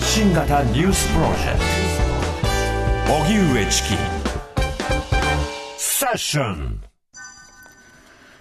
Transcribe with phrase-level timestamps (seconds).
[0.00, 1.58] 発信型ニュースプロジェク
[3.06, 3.12] ト。
[3.22, 3.88] 荻上チキ
[5.76, 6.80] セッション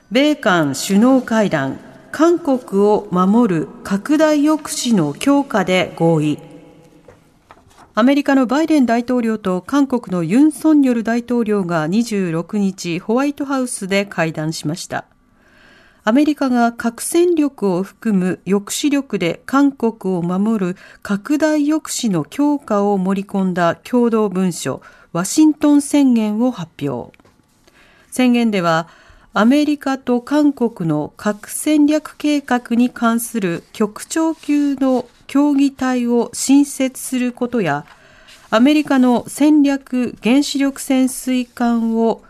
[0.09, 1.77] 米韓首脳会談。
[2.11, 6.39] 韓国を守る拡大抑止の強化で合意。
[7.93, 15.05] アメリカのバイデン大統領と韓国のユン・ソンニョル大統領が26日ホワイトハウスで会談しました
[16.03, 24.81] アメリカが核戦力を含む抑止力で韓国を守る拡大抑止の強化を盛り込んだ共同文書
[25.11, 27.17] ワシントン宣言を発表。
[28.11, 28.87] 宣言では
[29.33, 37.85] アメリカと韓国の核戦略計画に関する局長級の協議体を新設することや
[38.49, 42.23] アメリカの戦略原子力潜水艦を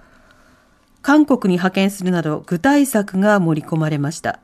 [1.02, 4.40] 韓国に派遣するなど具体策が盛り込まれました。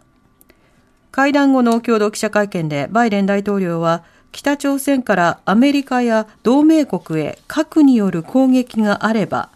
[1.12, 9.50] 会談後の共同記者会見でバイデン大統領は北朝鮮からアメリカや同盟国へ核による攻撃があれば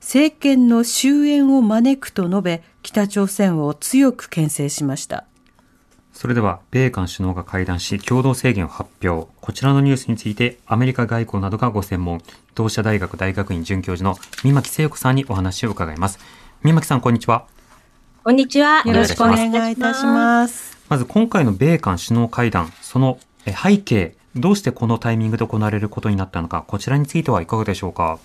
[0.00, 5.27] 政権の終焉を招くと述べ北朝鮮を強く牽制しました。
[6.18, 9.30] それでは、米韓首脳が会談し、共同宣言を発表。
[9.40, 12.20] こちらのニュースについて、アメリカ外交などがご専門、
[12.56, 16.18] 同社大学大学院准教授の三巻聖子さんにお話を伺います。
[16.64, 17.46] 三巻さん、こんにちは。
[18.24, 18.82] こんにちは。
[18.84, 20.76] よろしくお願いいたします。
[20.88, 28.18] まず、今回の米韓首脳会談、その背景、どうしてこのタイミングで行われることになったのか、こちらについてはいかがでしょうか？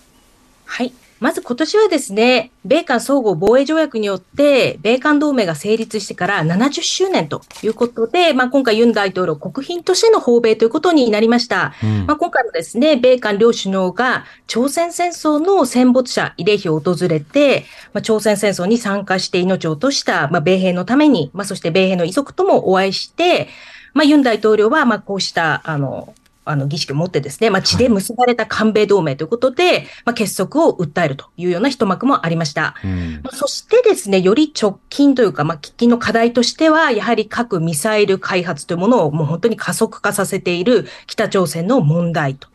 [0.64, 0.92] はい。
[1.20, 11.72] まず今年はですね、米韓総合防衛条約によって、米韓同盟が成立してから70周年ということで、まあ、今回ユン大統領国賓としての訪米ということになりました。
[11.82, 23.48] うん、まあ、今回もですね、米韓両首脳が朝鮮戦争の戦没者慰霊碑を訪れて、まあ、朝鮮戦争に参加して命を落とした、まあ、米兵のために、まあ、そして米兵の遺族ともお会いして、
[23.94, 32.74] まあ、ユン大統領は、まあ、こうした、あの、あの儀式を持ってですね、まあ、血で結ばれた韓米同盟ということで、はい、まあ、結束を訴えるというような一幕もありました。
[32.84, 42.48] うん、そしてですね、より直近というか、まあ、喫緊の課題としては、やはり核ミサイル開発というものをもう本当に加速化させている北朝鮮の問題と。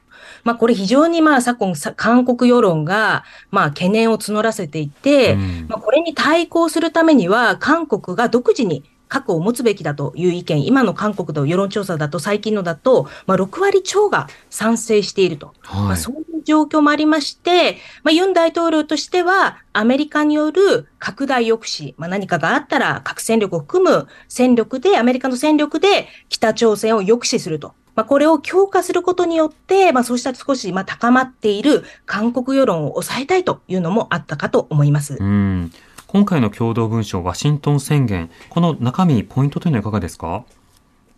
[0.43, 27.73] まあ、これ非常にまあ昨今、韓国世論がまあ懸念を募らせていて、うん、まあ、これに対抗するためには、韓国が独自に核を持つべきだという意見、今の韓国の世論調査だと、最近のだと、まあ、6割超が賛成していると、はい、まあ、そういう状況もありまして、まあ、ユン大統領としては、アメリカによる拡大抑止、まあ、何かがあったら核戦力を含む戦力で、アメリカの戦力で北朝鮮を抑止すると。
[27.95, 35.17] まあ、これを強化することによって、まあ、そうした少しまあ高まっている韓国世論を抑えたいというのもあったかと思います。
[35.19, 35.73] うん
[36.11, 40.43] 今回の共同文書ワシントン宣言、この中身、ポイントというのはいかがですか？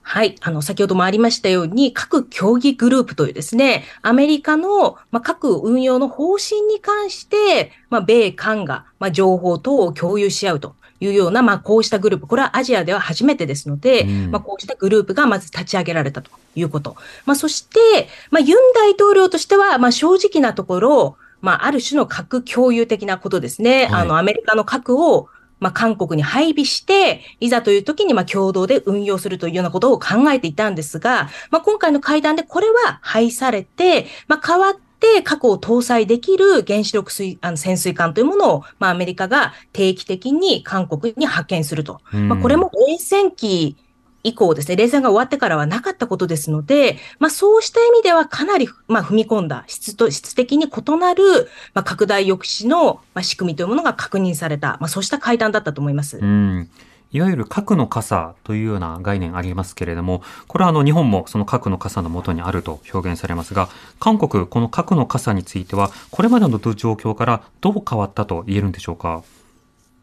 [0.01, 0.35] はい。
[0.41, 16.97] あの、先ほどもありましたように、各競技グループというですね、アメリカの、まあ、各運用の方針に関して、まあ、米韓が、まあ、情報等を共有し合うというような、まあ、こうしたグループ、これはアジアでは初めてですので、うん、まあ、こうしたグループがまず立ち上げられたということ。
[17.25, 23.87] まあ、そして、まあ、ユン大統領としては、まあ、正直なところ、まあ、ある種の核共有的なことですね。
[23.87, 25.27] はい、あの、アメリカの核を、
[25.59, 34.81] まあ、韓国に配備して、いざという時に、まあ、共同で運用するというようなことを考えていたんですが、まあ、今回の会談でこれは廃されて、まあ、代わって、
[35.23, 42.01] 核を搭載できる原子力水あの潜水艦というものを、まあ、アメリカが定期的に韓国に派遣すると。
[42.11, 43.77] まあ、これも冷戦期
[44.23, 56.17] 以降ですね、冷戦が終わってからはなかったことですので、まあそうした意味ではかなり、まあ踏み込んだ質と質的に異なる、まあ拡大抑止の、まあ、仕組みというものが確認された、まあそうした会談だったと思います。
[56.17, 56.69] うん
[57.13, 63.67] いわゆる核の傘というような概念ありますけれども、これはあの日本もその核の傘のもとにあると表現されますが、
[63.99, 69.23] 韓国、この核の傘については、これまでの状況からどう変わったと言えるんでしょうか？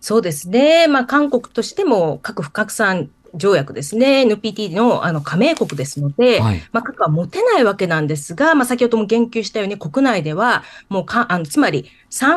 [0.02, 0.86] そうですね。
[0.86, 11.90] まあ、韓国としても核不拡散条約ですね、NPT のあの加盟国ですので、はい、まあ、核は持てないわけなんですが、まあ、先ほども言及したように、国内では、もうかあのつまり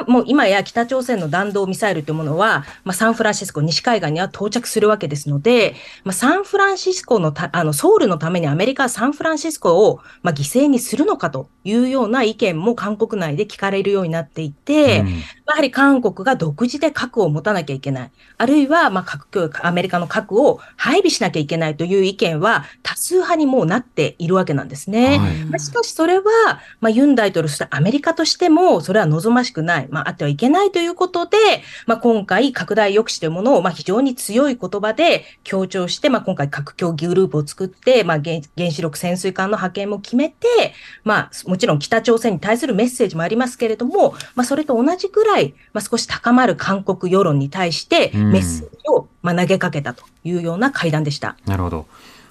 [0.07, 15.13] もう今や北朝鮮の弾道ミサイルというものは、まあ、サンフランシスコ、西海岸には到着するわけですので、まあ、サンフランシスコのあのソウルのためにアメリカはサンフランシスコを、まあ、犠牲にするのかというような意見も韓国内で聞かれるようになっていて、うん、や
[15.45, 18.11] はり韓国が独自で核を持たなきゃいけない。
[18.37, 25.19] あるいは、まあ、核アメリカの核を配備しなきゃいけないという意見は多数派にもうなっているわけなんですね。
[25.19, 25.35] はい。
[25.45, 26.23] まあ、しかしそれは、
[26.79, 31.37] まあ、ユン大統領、そしてアメリカとしても、それは望ましくない、まあ、あってはいけないということで、
[31.85, 40.47] まあ、今回、拡大抑止というものを、まあ、非常に強い言葉で強調して、まあ、今回、核協議グループを作って、まあ、原原子力潜水艦の派遣も決めて、
[41.03, 48.31] まあ、もちろん北朝鮮に対するメッセージもありますけれども、まあ、それと同じくらい、まあ、少し高まる韓国世論に対して、うん。
[48.31, 51.35] メッセージを、まあ、投げかけたというような会談でした。
[51.45, 51.87] なるほど。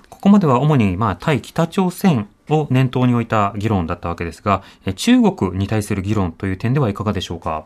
[0.09, 7.65] ここまでは主に、まあ、対北朝鮮を念頭に置いた議論だったわけですが、え中国に対する議論という点ではいかがでしょうか？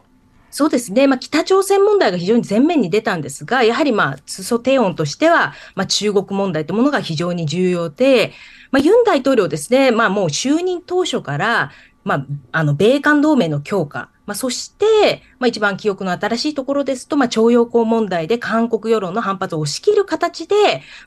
[0.51, 1.09] そうですね。
[1.09, 8.33] まあ、北朝鮮問題が非常に前面に出たんですが、やはりまあ、裾低音としては、まあ、中国問題というものが非常に重要で、
[8.71, 11.73] まあ、ユン大統領ですね、まあ、もう就任当初から、
[12.05, 20.55] まあ、あの、米韓同盟の強化、まあ、そして、まあ、一番記憶の新しいところですと、まあ、徴用工問題で韓国世論の反発を押し切る形で、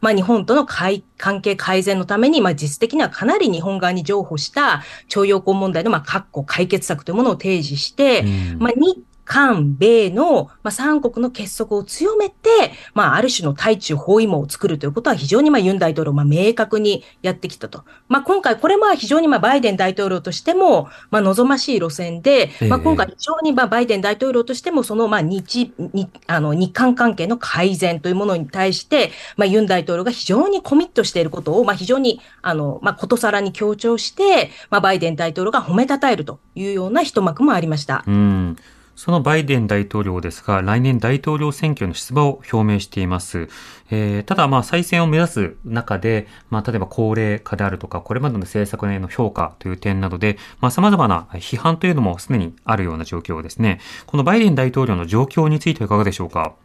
[0.01, 8.59] まあ、日本との関関係改善のために、まあ、実質的にはかなり日本側に譲歩した徴用工問題の、まあ、確固解決策というものを提示して、うん。
[8.59, 12.49] まあ、日韓米の、まあ、三国の結束を強めて、
[12.93, 17.83] まあ、ある種の対中包囲網を作るということは非常に、まあ、ユン大統領、まあ、明確にやってきたと。
[18.07, 38.05] まあ、今回、これは非常に、まあ、バイデン大統領としても、まあ、望ましい路線で、まあ、ええ今回、非常に、まあ、バイデン大統領としても、その、まあ、日、日、あの、日韓関係の改善というものに対して、まあ、ユン大統領が非常にコミットしていることを、まあ、非常に、あの、まあ、ことさらに強調して、まあ、バイデン大統領が褒めたたえるというような一幕もありました。
[38.07, 38.55] うん。
[38.97, 43.47] そのバイデン大統領ですが、来年大統領選挙の出馬を表明しています。
[43.91, 53.79] えーただ、まあ、再選を目指す中で、まあ、例えば高齢化であるとか、これまでの政策への評価という点などで、まあ、様々な批判というのもすでにあるような状況ですね。
[54.07, 56.55] このバイデン大統領の状況についてはいかがでしょうか？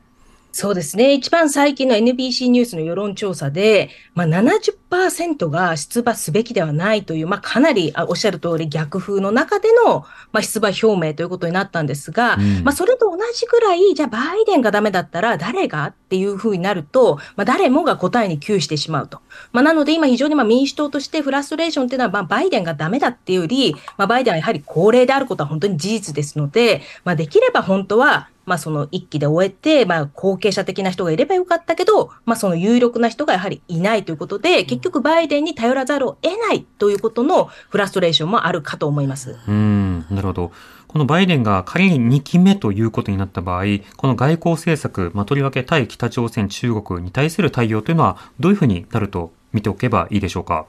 [0.52, 1.14] そうですね。
[1.14, 19.20] 一番最近の NBC ニュースの世論調査で、まあ、70%が出馬すべきではないという、まあ、かなりあおっしゃる通り逆風の中での、まあ、出馬表明ということになったんですが、うんまあ、それと同じぐらい、じゃあバイデンがダメだったら誰がっていうふうになると、まあ、誰もが答えに窮してしまうと。
[19.52, 39.36] まあ、なので今非常にまあ民主党としてフラストレーションっていうのは、まあ、バイデンがダメだっていうより、まあ、バイデンはやはり高齢であることは本当に事実ですので、まあ、できれば本当は、まあその一期で終えて、まあ後継者的な人がいればよかったけど、まあその有力な人がやはりいないということで、結局バイデンに頼らざるを得ないということのフラストレーションもあるかと思います。
[39.46, 40.52] うん、なるほど。
[40.88, 43.64] このバイデンが仮に2期目ということになった場合、
[43.96, 50.66] この外交政策、まあ、とりわけ対北朝鮮、中国に対する対応というのは、どういうふうになると見ておけばいいでしょうか？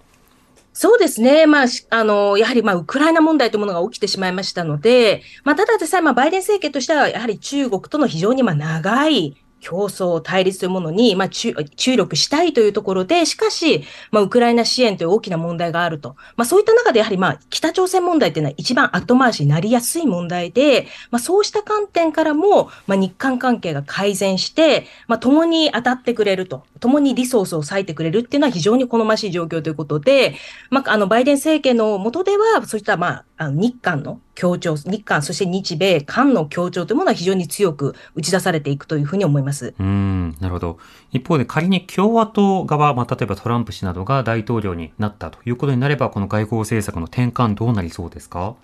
[0.74, 1.46] そうですね。
[1.46, 11.54] まあ、あの、やはりまあ、ウクライナ問題というものが起きてしまいましたので、まあ、ただでさえ、まあ、バイデン政権としては、やはり中国との非常にまあ、長い競争、対立というものに、まあ、注
[11.96, 16.18] 力したいというところで、しかし、まあ、ウクライナ支援という大きな問題があると。
[16.36, 26.66] まあ、そういった中で、やはりまあ、北朝鮮問題っていうのは一番後回しになりやすい問題で、まあ、そうした観点からも、まあ、日韓関係が改善して、まあ、共に当たってくれると。
[26.82, 30.36] 共にリソースを割いてくれるっていうのは非常に好ましい状況ということで、
[30.70, 39.74] まあ、あの、バイデン政権の下では、そういった、まあ、あの日韓の協調、日韓、そして日米韓の協調というものは非常に強く打ち出されていくというふうに思います。
[39.80, 40.78] うん、なるほど。
[41.12, 48.56] 一方で仮に共和党側、まあ、例えばトランプ氏などが大統領になったということになれば、この外交政策の転換どうなりそうですか？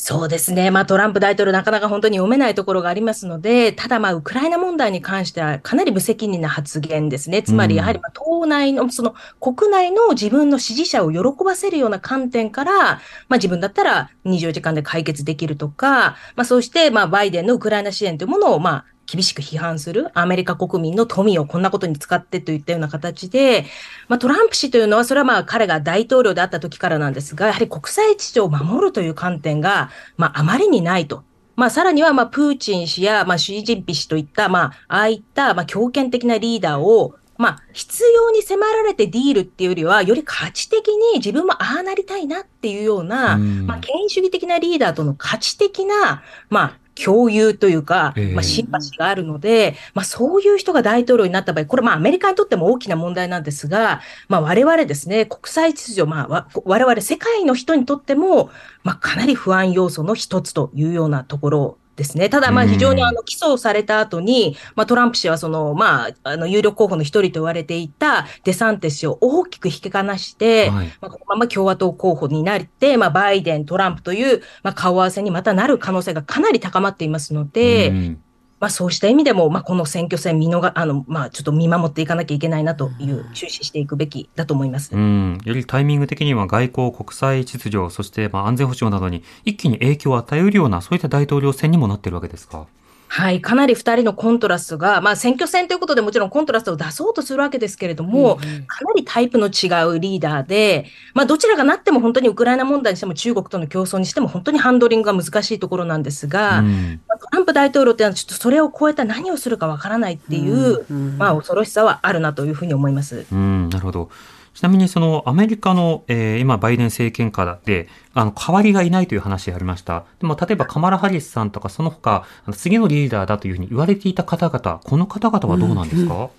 [0.00, 0.70] そうですね。
[0.70, 7.42] まあトランプ大統領なかなか本当に読めないところがありますので、ただまあウクライナ問題に関してはかなり無責任な発言ですね。
[7.42, 13.00] つまりやはりまあ党内の、その国内の自分の支持者を喜ばせるような観点から、ま
[13.30, 23.64] あ自分だったら24時間で解決できるとか、まあそうしてまあバイデンのウクライナ支援というものをまあ厳しく批判するアメリカ国民の富をこんなことに使ってといったような形で、
[24.06, 31.24] まあ、トランプ氏というのは、それはまあ彼が大統領であった時からなんですが、やはり国際秩序を守るという観点が、まあ、あまりにないと。
[31.56, 58.50] まあ、さらには、まあ、プーチン氏や、まあ、シー・ジンピ氏といった、まあ、ああいった、まあ、強権的なリーダーを、まあ、必要に迫られてディールっていうよりは、より価値的に自分もああなりたいなっていうような、うんまあ、権威主義的なリーダーとの価値的な、まあ、共有というかええ、まあ、シンパシーがあるので、まあ、そういう人が大統領になった場合、これ、まあ、アメリカにとっても大きな問題なんですが、まあ、我々ですね、国際秩序、まあ、わ我々世界の人にとっても、
[58.82, 62.28] まあ、かなり不安要素の一つというようなところですね。
[62.28, 70.86] ただ、まあ、うん非常にあの、起訴された後に、まあ、トランプ氏はその、まあ、あの、有力候補の一人と言われていたデサンテス氏を大きく引き離して、はい。
[71.00, 78.22] まあ、このまま共和党候補になって、まあ、バイデン、トランプという、まあ、顔合わせにまたなる可能性がかなり高まっていますので、うん
[78.60, 84.94] まあそうした意味でも、まあこの選挙戦見逃、あの、まあちょっと見守っていかなきゃいけないなという、注視していくべきだと思います。
[84.94, 92.66] うん、よりタイミング的には外交、国際秩序、そしてまあ安全保障などに一気に影響を与えるような、そういった大統領選にもなっているわけですか？
[93.08, 98.42] はい、かなり二人のコントラストが、まあ選挙戦ということでもちろんコントラストを出そうとするわけですけれども、か
[98.84, 107.00] なりタイプの違うリーダーで、まあどちらがなっても本当にウクライナ問題にしても中国との競争にしても本当にハンドリングが難しいところなんですが、うん。
[107.08, 110.84] トランプ大統領っていうのはちょっとそれを超えた何をするかわからないっていう、
[111.16, 113.26] まあ恐ろしさはあるなというふうに思います。
[113.32, 114.10] うん、なるほど。
[114.58, 120.04] ちなみにそのアメリカの、えー今バイデン政権下で、あの、代わりがいないという話がありました。
[120.18, 126.30] でも、例えばカマラ・ハリスさんとか、その他、あの次のリーダーだというふうに言われていた方々、この方々はどうなんですか、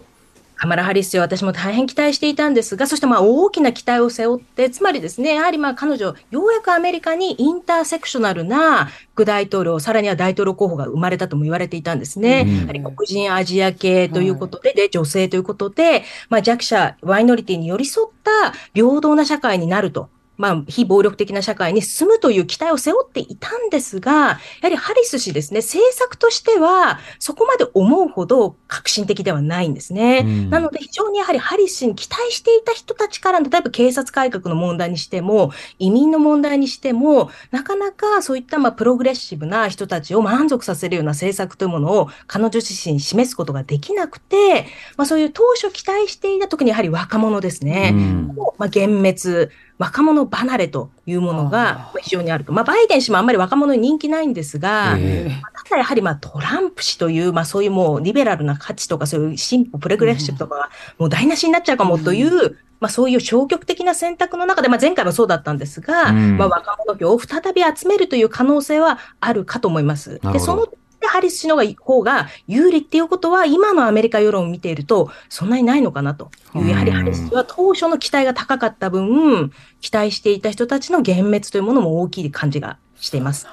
[0.60, 12.44] カマラ・ハリス氏は私も大変期待していたんですが、そしてまあ大きな期待を背負って、つまりですね、やはりまあ彼女、ようやくアメリカにインターセクショナルな副大統領、さらには大統領候補が生まれたとも言われていたんですね。
[12.46, 20.10] うんやはり黒人アジア系ということで、で、女性ということで、まあ弱者、マイノリティに寄り添った平等な社会になると。
[20.40, 30.24] まあ、非暴力的な社会に進むという期待を背負っていたんですが、やはりハリス氏ですね、政策としては、そこまで思うほど革新的ではないんですね。
[30.26, 47.92] うんなので、非常にやはりハリス氏に期待していた人たちから、例えば警察改革の問題にしても、移民の問題にしても、なかなかそういったまあプログレッシブな人たちを満足させるような政策というものを彼女自身に示すことができなくて、まあそういう当初期待していた、特にやはり若者ですね。
[47.94, 52.52] うんまあ、幻滅、若者離れというものがまあ非常にあると。
[52.52, 55.32] まあ、バイデン氏もあんまり若者に人気ないんですが、え
[55.64, 66.38] ただやはりまあトランプ氏という、まあそういうもうリベラルな価値とかそういう進歩、プレグレッシブとかがもう台無しになっちゃうかもという、まあそういう消極的な選択の中で、まあ前回もそうだったんですが、うん。
[66.38, 70.20] まあ若者票を再び集めるという可能性はあるかと思います。
[70.34, 70.79] で、そので
[71.10, 79.52] ハリス氏の方が有利っていうことは、今のアメリカ世論を見ていると、そんなにないのかなという、やはりハリス氏は当初の期待が高かった分、
[79.82, 83.48] 期待していた人たちの幻滅というものも大きい感じがしています。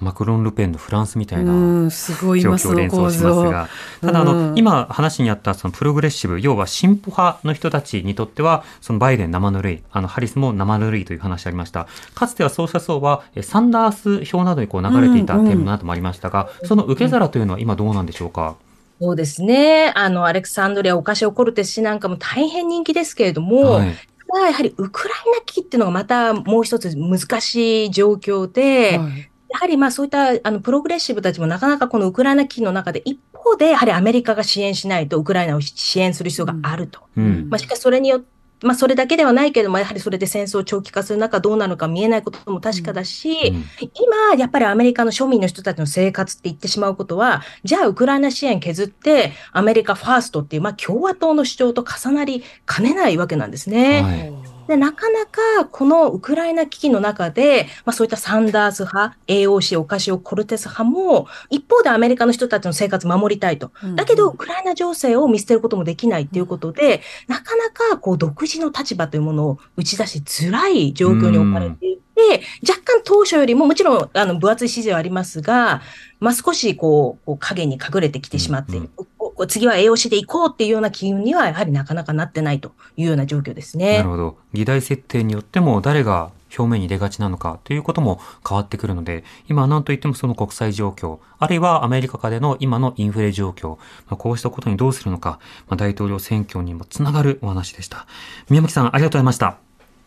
[0.00, 1.54] マクロン・ルペンのフランスみたいなう
[1.86, 3.10] ん、すごい状況を連想。
[3.10, 3.68] しますが、
[4.00, 11.86] ただあの、うん今話にあったそのプログレッシブ、要は進歩派の人たちにとっては、そのバイデン生ぬるい、あの、ハリスも生ぬるいという話ありました。
[12.14, 18.56] かつてはそうした層は、えサンダース票などにこう流れていた点などもありましたが、その受け皿というのは今どうなんでしょうか？
[19.00, 19.92] そうですね。
[19.94, 23.94] あの、アレクサンドリア・オカシオ・コルテス氏なんかも大変人気ですけれども、はい。
[24.28, 37.00] ただやはりウクライナ危機っていうのがまたもう一つ難しい状況で、はいやはりまあそういったあのプログレッシブたちもなかなかこのウクライナ危機の中で一方でやはりアメリカが支援しないとウクライナを支援する必要があると。
[37.16, 37.48] うん。
[37.48, 54.02] まあしかしそれによってまあそれだけではないけれども、やはりそれで戦争を長期化する中どうなるか見えないことも確かだし、うん今、やっぱりアメリカの庶民の人たちの生活って言ってしまうことは、じゃあウクライナ支援削って、アメリカファーストっていう、まあ共和党の主張と重なりかねないわけなんですね。
[54.02, 54.55] はい。
[54.66, 63.70] で、なかなかこのウクライナ危機の中で、まあそういったサンダース派、AOC、オカシオ、コルテス派も、一方でアメリカの人たちの生活守りたいと。
[63.94, 75.82] だけど、ウクライナ情勢を見捨てることもできないっていうことで、なかなかこう独自の立場というものを打ち出しづらい状況に置かれていて、若干当初よりももちろんあの分厚い支持はありますが、
[76.18, 78.90] まあ少しこう、こう影に隠れてきてしまっている。
[78.96, 79.15] ここ
[79.46, 83.98] 次は AOC で行こうっていうような機運にはやはりなかなかなってないというような状況ですね。
[83.98, 84.38] なるほど。
[84.52, 93.76] 議題設定によっても誰が表面に出がちなのかということも変わってくるので、今は何と言ってもその国際状況、あるいはアメリカ下での今のインフレ状況、ま
[94.10, 95.38] あ、こうしたことにどうするのか、
[95.68, 98.06] まあ、大統領選挙にもつながるお話でした。
[98.48, 99.58] 宮牧さん、ありがとうございました。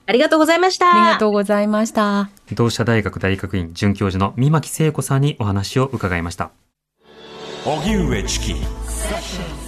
[0.06, 0.90] ありがとうございました。
[0.90, 2.30] ありがとうございました。
[2.54, 6.50] 同志社大学大学院准教授の三牧聖子さんにお話を伺いました。
[7.66, 9.59] 荻上チキ Session.